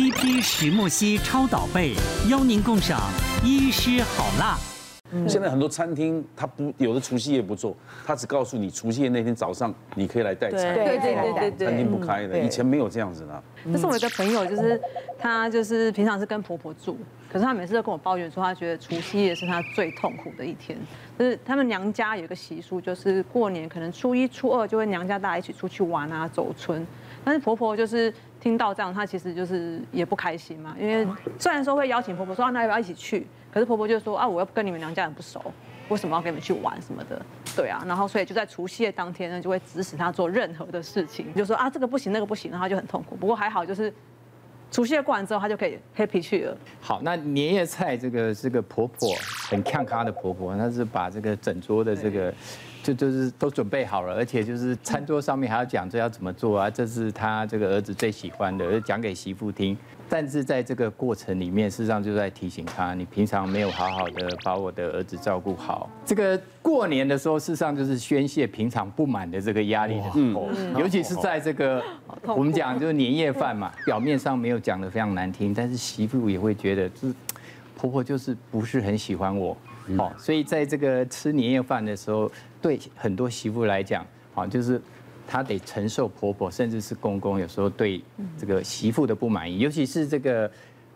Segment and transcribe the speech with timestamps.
[0.00, 1.92] TP 石墨烯超导被，
[2.30, 2.98] 邀您共赏
[3.44, 4.56] 医师好辣。
[5.28, 10.74] 现在很多餐厅，他不有的除夕夜不做，他只告诉你除夕夜那天早上你可以来代餐。
[10.74, 13.42] 对对对对对，餐厅不开的，以前没有这样子的。
[13.70, 14.80] 这是我一个朋友，就是
[15.18, 16.96] 他就是平常是跟婆婆住，
[17.30, 20.78] 可是他每次都跟我抱怨说，他觉得除夕夜是他最痛苦的一天。
[21.18, 26.86] 就是他们娘家有一个习俗，就是过年可能初一初二就会娘家大家一起出去玩啊，走村。
[27.22, 28.10] 但是婆婆就是
[28.40, 31.06] 听到这样，她其实就是也不开心嘛，因为
[31.38, 33.26] 虽然说会邀请婆婆说，那要不要一起去？
[33.52, 35.40] 可是婆婆就说啊，我又跟你们娘家人不熟，
[35.88, 37.20] 为什么要跟你们去玩什么的？
[37.56, 43.16] 对啊，然后所以就在除夕夜当天呢，就会指使她做任何的事情，就说啊这个不行，那个不行，然后就很痛苦。
[43.16, 43.92] 不过还好，就是
[44.70, 46.56] 除夕夜过完之后，她就可以 happy 去了。
[46.80, 49.14] 好，那年夜菜这个是个婆婆
[49.50, 52.32] 很看咖的婆婆，她是把这个整桌的这个
[52.94, 59.76] 就就是都准备好了，而且就是餐桌上面还要讲这要怎么做啊，这是他这个儿子最喜欢的，而讲给媳妇听。
[60.08, 65.88] 但是在这个过程里面，事实上就在提醒他，你平常没有好好的把我的儿子照顾好。
[66.04, 71.80] 这个过年的时候，事实上就是宣泄平常不满的这个压力的时候，尤其是在这个
[72.26, 77.14] 我们讲就是年夜饭嘛，表面上没有讲的非常难听，但是媳妇也会觉得，就是
[77.80, 79.56] 婆婆就是不是很喜欢我，
[79.98, 84.80] 哦，所以在这个吃年夜饭的时候，对很多媳妇来讲，啊，就是。
[85.32, 88.02] 她得承受婆婆甚至是公公有时候对
[88.36, 90.50] 这个媳妇的不满意，尤其是这个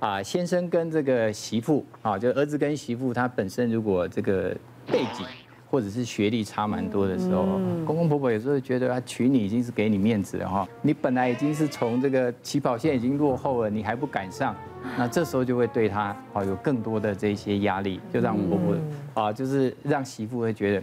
[0.00, 4.54] 啊先生跟这个媳妇啊，就儿子跟媳妇，他本身如果这个
[4.86, 5.24] 背景
[5.70, 7.44] 或者是学历差蛮多的时候，
[7.86, 14.54] 公公婆婆有时候觉得啊娶你已经是给你面子了哈，你本来已经是从这个起跑线已经落后了，你还不赶上，
[14.96, 18.74] 那这时候就会对他啊有更多的这些压力，就让婆婆
[19.22, 20.82] 啊就是让媳妇会觉得。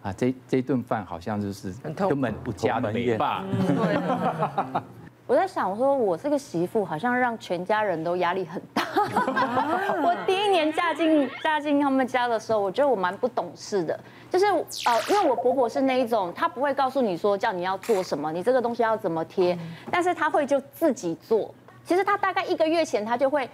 [0.00, 3.44] 啊，这这顿饭好像就是根本不加的美霸。
[5.26, 8.84] 我在想，我说我这个媳妇好像让全家人都压力很大。
[10.00, 13.98] 我第一年嫁进嫁进他们家的时候，我觉得我蛮不懂事的，
[14.30, 19.58] 就是呃，因为我婆婆是那一种，她不会告诉你说叫你要做什么，你这个东西要怎么贴，
[19.90, 21.52] 但是她会就自己做。
[21.88, 23.50] 其实他大概一个月前，他就会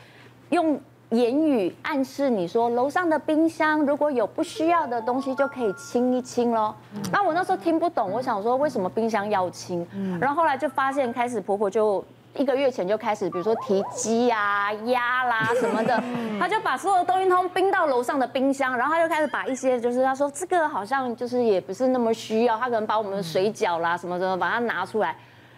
[0.50, 0.78] 用。
[1.10, 6.74] 言语暗示你说，楼上的冰箱如果有不需要的东西就可以清一清喽。
[7.12, 9.86] 那我那时候听不懂，我想说为什么冰箱要清？
[10.20, 16.02] 然后后来就发现，开始婆婆就一个月前就开始，比如说提鸡啊、鸭啦什么的，
[16.40, 25.14] 她就把所有的东西通冰到楼上的冰箱，然后她就开始把一些就是她说这个好像就是也不是那么需要，她可能把我们的水饺啦什么什么把它拿出来。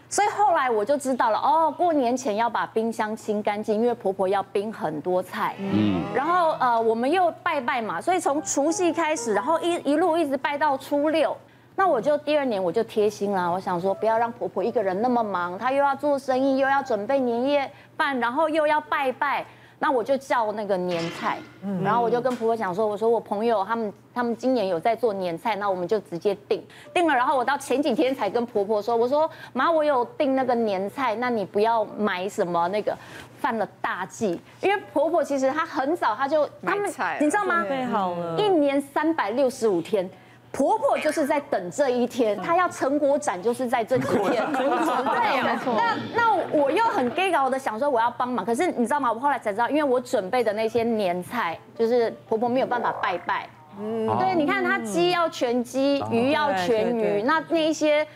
[0.08, 5.54] 所以后来我就知道了，哦，过年前要把冰箱清干净，因为婆婆要冰很多菜。
[5.58, 6.02] 嗯。
[6.14, 11.36] 然后呃，我们又拜拜嘛，所以从除夕开始，然后一一路一直拜到初六。
[11.74, 19.44] 那我就第二年我就贴心了，我想说不要让婆婆一个人那么忙，她又要做生意，又要准备年夜饭，然后又要拜拜。
[19.78, 21.38] 那我就叫那个年菜，
[21.84, 26.64] 然后我就跟婆婆讲说，我说我朋友他们他们今年有在做年菜，那我们就直接订
[26.94, 27.14] 订了。
[27.14, 32.96] 然后我到前几天才跟婆婆说，我说妈，我有订那个年菜，那你不要买什么那个
[33.38, 37.62] 犯了大忌，因为婆婆其实她很早她就他们你知道吗？
[37.68, 40.08] 备好了，一年三百六十五天。
[40.56, 44.42] 婆婆就是在等这一天，她要成果展就是在这几天。
[44.56, 45.42] 对，
[45.76, 49.12] 那那我又很 gay 搞的想说我要帮忙，可是你知道吗？
[49.12, 53.46] 我后来才知道，因为我准备的那些年菜，就是婆婆没有办法拜拜。
[53.78, 58.06] 嗯，对，你看她鸡要全鸡，鱼要全鱼，那那一些。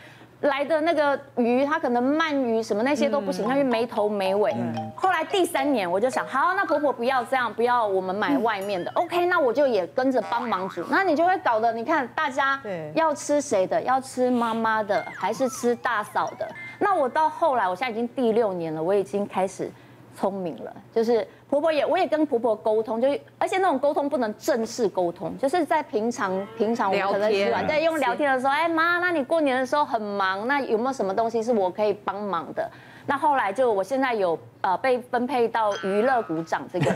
[0.41, 4.55] 来的那个鱼，它可能鳗鱼什么那些都不行，它就没头没尾。
[4.95, 10.83] 后来第三年我就想，好，那婆婆不要这样，不要我们买外面的，OK，那我就也跟着帮忙煮。
[10.89, 12.61] 那你就会搞得，你看大家
[12.95, 13.83] 要吃谁的？
[13.83, 16.49] 要吃妈妈的，还是吃大嫂的？
[16.79, 19.71] 那我到后来，我现在已经第六年了，我已经开始
[20.20, 21.26] 聪明了，就是。
[21.50, 32.70] 婆婆也，我也跟婆婆沟通，就是而且那种沟通不能正式沟通，就是在平常平常我们可能吃完在用聊天的时候，哎妈，那你过年的时候很忙，那有没有什么东西是我可以帮忙的？
[33.10, 36.93] 那后来就我现在有呃被分配到娱乐股长这个，就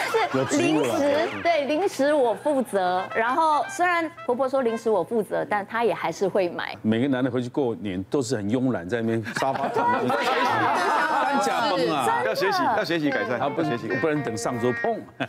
[0.00, 3.04] 是 就是零食，对零食我负责。
[3.14, 6.74] 然后虽然婆婆说零食我负责，但她也还是会买。
[6.80, 10.14] 每个男的回去过年都是很慵懒，在那边 沙发躺着。
[10.14, 12.22] 担架崩啊！
[12.24, 13.38] 要学习，要学习改善。
[13.38, 14.98] 他不学习，不能等上桌碰。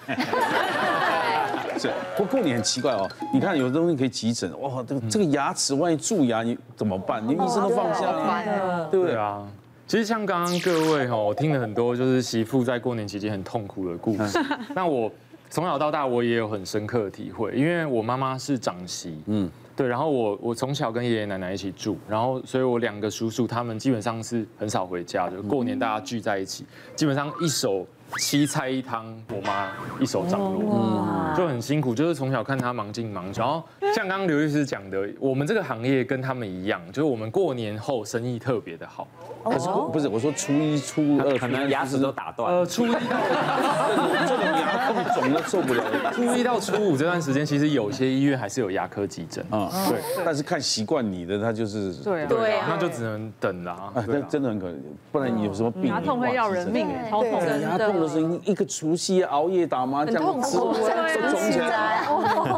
[1.81, 3.09] 是，不过过年很奇怪哦。
[3.33, 7.25] 你看有的东西可以急诊，哇，这个这个牙齿万一蛀牙，你怎么办？
[7.27, 9.47] 你医生都放下了，对不对啊？
[9.87, 14.39] 其实像刚刚各位哈，我听了很多就是媳妇在过年期间很痛苦的故事。
[14.75, 15.11] 那我
[15.49, 26.63] 从小到大我也有很深刻的体会，因为我妈妈是长媳，嗯，对，然后我我从小跟爷爷奶奶一起住，然后所以我两个叔叔他们基本上是很少回家就，过年大家聚在一起，
[26.95, 27.85] 基本上一手
[28.17, 29.69] 七菜一汤，我妈
[29.99, 31.05] 一手掌舵，
[31.35, 33.39] 就很辛苦，就是从小看他忙进忙出。
[33.41, 33.63] 然后
[33.95, 39.07] 像刚刚刘律师讲的，我们这个行业跟他们一样，就是我们过年后生意特别的好。
[39.43, 42.53] 可是不是我说初一初二可能牙齿都打断。
[42.53, 45.83] 呃，初一到这种牙痛肿的受不了。
[46.13, 49.71] 初一到初五这段时间，其实有些医院还是有牙科急诊啊。
[49.89, 52.27] 对，但是看习惯你的，他就是对
[52.67, 53.91] 那就只能等啦。
[53.95, 54.79] 啊，那真的很可能，
[55.11, 55.87] 不然你有什么病？
[55.87, 58.00] 牙痛会要人命，超痛的。
[58.01, 62.03] 牙痛的时候，一个除夕熬夜打麻将，吃都肿起来，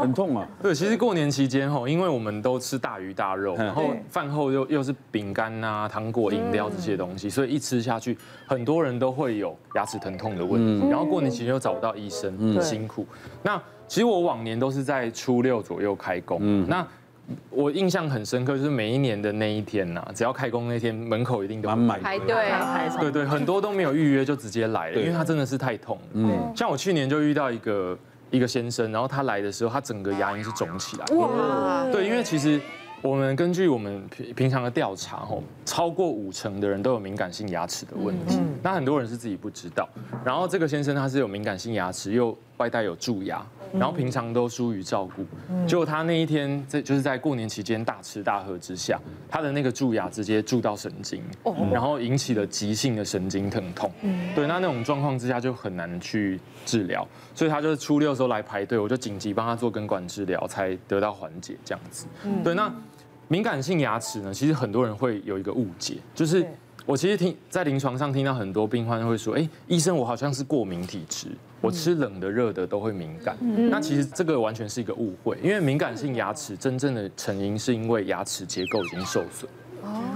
[0.02, 0.46] 很痛啊。
[0.62, 6.64] 对，其实过年期间吼，因为我们都吃大鱼大肉，然后饭后又又是饼干啊、糖果、饮料。
[6.74, 8.18] 这些东西，所以一吃下去，
[8.48, 10.88] 很多人都会有牙齿疼痛的问题。
[10.90, 13.06] 然后过年期间又找不到医生，很辛苦。
[13.44, 16.68] 那其实我往年都是在初六左右开工。
[16.68, 16.84] 那
[17.50, 22.28] 我印象很深刻，就是每一年的那一天呐，只要开工那天，门口一定都满满排队。
[23.00, 25.98] 对对，很多都没有预约就直接来了，因为他真的是太痛。
[26.14, 27.98] 嗯，像我去年就遇到一个
[28.32, 31.06] 一个先生，然后他来的时候，他整个牙龈是肿起来。
[31.16, 32.60] 哇，对，因为其实。
[33.04, 38.40] 我们根据我们平平常的调查，吼，超过五成的人都有敏感性牙齿的问题。
[38.62, 39.90] 那很多人是自己不知道。
[40.24, 45.26] 然后这个先生他是有敏感性牙齿，又外带有蛀牙，然后平常都疏于照顾。
[45.68, 49.00] 结果他那一天在就是在过年期间大吃大喝之下，
[49.30, 51.22] 他的那个蛀牙直接蛀到神经，
[51.72, 53.92] 然后引起了急性的神经疼痛。
[54.34, 62.06] 对，那那种状况之下就很难去治疗，所以他就是初六的时候来排队，我就紧急帮他做根管治疗，才得到缓解这样子。
[62.44, 62.74] 对，那。
[63.30, 66.46] 敏感性牙齿呢，其实很多人会有一个误解，就是
[66.86, 71.28] 我其实听在临床上听到很多病患会说，哎，医生，我好像是过敏体质，
[71.62, 73.38] 我吃冷的、热的都会敏感。
[73.70, 79.50] 那其实这个完全是一个误会，因为敏感性牙齿真正的成因是因为牙齿结构已经受损。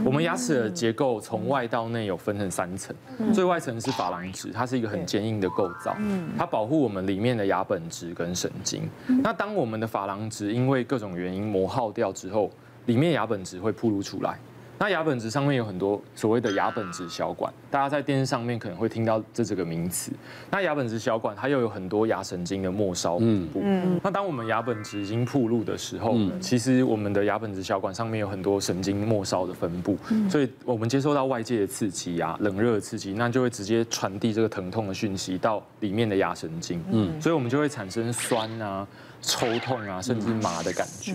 [0.03, 2.95] 我们牙齿的结构从外到内有分成三层，
[3.33, 5.95] 最外层是珐琅质，它是一个很坚硬的构造，
[6.37, 8.83] 它保护我们里面的牙本质跟神经。
[9.23, 12.51] 那当我们的珐琅质因为各种原因磨耗掉之后，
[12.85, 14.39] 里面牙本质会暴露出来，
[14.79, 20.11] 那牙本质上面有很多所谓的牙本质小管，大家在电视上面可能会听到这几个名词。
[20.51, 23.61] 那牙本质小管它又有很多牙神经的末梢分布。
[23.63, 29.97] 嗯，那当我们牙本质已经铺路的时候，其实我们的牙本质小管上面有很多神经末梢的分布，
[30.29, 36.83] 所以我们接受到外界的刺激啊，冷热的刺激，那就会直接传递这个疼痛的讯息到里面的牙神经。
[36.91, 38.87] 嗯，所以我们就会产生酸啊、
[39.21, 41.13] 抽痛啊，甚至麻的感觉。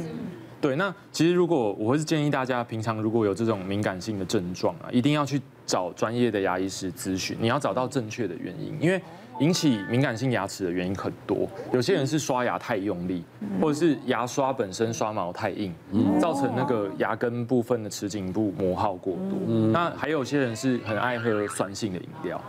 [0.62, 7.36] 对，那其实如果我会是建议大家，平常如果有这种敏感性的症状啊，一定要去找专业的牙医师咨询。
[7.40, 9.02] 你要找到正确的原因，因为
[9.40, 11.48] 引起敏感性牙齿的原因很多。
[11.72, 13.24] 有些人是刷牙太用力，
[13.60, 15.74] 或者是牙刷本身刷毛太硬，
[16.20, 19.56] 造成那个牙根部分的齿颈部磨耗过多。
[19.72, 22.40] 那还有些人是很爱喝酸性的饮料，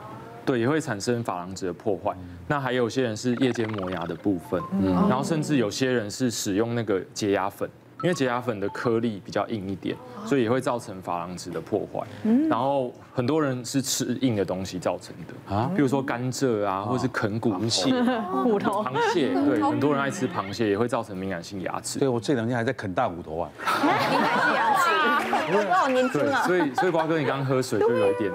[0.46, 2.16] 对，也会产生珐琅质的破坏。
[2.48, 4.62] 那还有些人是夜间磨牙的部分，
[5.10, 7.68] 然后甚至有些人是使用那个洁牙粉。
[8.04, 9.96] 因为洁牙粉的颗粒比较硬一点，
[10.26, 12.02] 所以也会造成珐琅质的破坏。
[12.50, 17.92] 然后很多人是吃硬的东西造成的啊，比如说甘蔗啊，或者是啃骨蟹、
[18.44, 19.34] 骨头、螃蟹。
[19.34, 21.98] 对， 很多人爱吃螃蟹，也会造成敏感性牙齿。
[21.98, 23.50] 对，我这两天还在啃大骨头啊。
[23.82, 26.42] 敏感性牙齿，我好年轻啊。
[26.44, 28.30] 所以，所以瓜哥，你刚刚喝水就有一点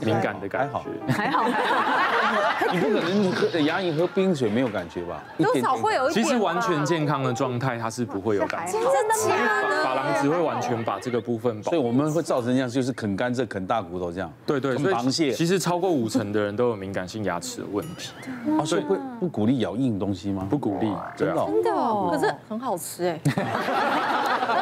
[0.00, 1.12] 敏感的感觉。
[1.12, 2.70] 还好，还好。
[2.72, 5.22] 你不可能喝牙龈喝冰水没有感觉吧？
[5.38, 6.24] 多少会有一点。
[6.24, 8.72] 其实完全健康的状态，它是不会有感觉。
[8.72, 9.84] 真的吗？
[9.84, 14.32] 珐琅只会完全把这个部分，所以我们会造成这样，就是啃甘蔗、啃大骨头这样。
[14.46, 18.10] 对对，所以螃蟹其实超过五成的人都有敏感性牙齿的问题。
[18.58, 20.46] 啊，所以不不鼓励咬硬东西吗？
[20.48, 21.46] 不鼓励，真的。
[21.46, 23.20] 真的哦，可是很好吃哎。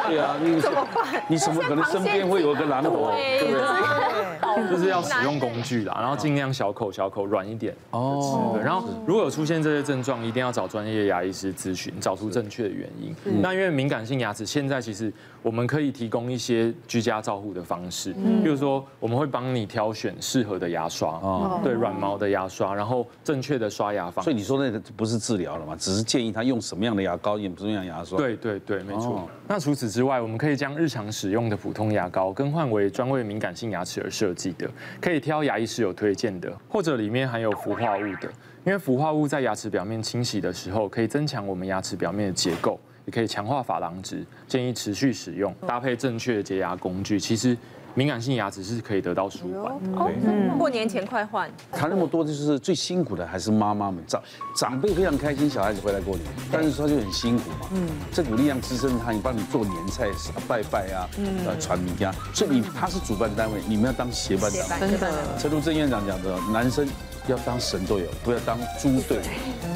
[0.07, 1.23] 对啊，你怎么办？
[1.27, 3.11] 你怎么可能身边会有个蓝猴？
[3.11, 4.69] 对不对？
[4.69, 8.59] 就是要使用工具啦，然后尽量小口小口软一点哦。
[8.63, 13.15] 然后如果有出现这些症状，一定要找专业牙医师咨询，找出正确的原因。
[13.41, 15.11] 那因为敏感性牙齿现在其实
[15.41, 18.13] 我们可以提供一些居家照护的方式，
[18.43, 21.19] 比如说我们会帮你挑选适合的牙刷，
[21.63, 24.29] 对，软毛的牙刷，然后正确的刷牙方式。
[24.29, 25.75] 所以你说那个不是治疗了吗？
[25.77, 28.17] 只是建议他用什么样的牙膏，用什么样牙刷。
[28.17, 29.27] 对对对，没错。
[29.47, 34.69] 那除此之外，我们可以将日常使用的普通牙膏更换为专为敏感性牙齿而设计的，
[35.01, 38.29] 可以以挑牙医是有推荐的，或者里面含有氟化物的，
[38.65, 44.25] 因为氟化物在牙齿表面清洗的时候，可以增强我们牙齿表面的结构，也可以强化珐琅质。
[44.47, 47.57] 建议持续使用，搭配正确的洁牙工具，其实
[47.95, 49.73] 敏感性牙齿是可以得到舒缓。
[49.95, 50.09] 哦，
[50.57, 51.49] 过年前快换。
[51.71, 54.21] 谈那么多，就是最辛苦的还是妈妈们长
[54.55, 57.67] 长辈非常开心，小孩子回来过年，但是他就很辛苦嘛。
[57.73, 60.07] 嗯，这股力量支撑他，你帮你做年菜、
[60.47, 61.09] 拜拜啊，
[61.45, 64.87] 呃，传米家，所以你他是主办单位，你们要当协办单位。
[64.89, 66.87] 真的，陈如正院长讲的，男生
[67.27, 69.23] 要当神队友，不要当猪队友。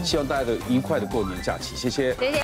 [0.03, 2.15] 希望大家都愉快的过年假期，谢谢。
[2.15, 2.43] 谢谢。